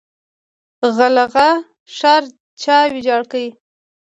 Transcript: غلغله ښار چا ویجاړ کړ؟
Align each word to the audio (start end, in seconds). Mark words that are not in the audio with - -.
غلغله 0.95 1.45
ښار 1.95 2.23
چا 2.61 2.77
ویجاړ 2.91 3.21
کړ؟ 3.31 3.43